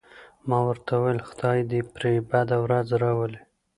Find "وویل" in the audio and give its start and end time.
0.95-1.19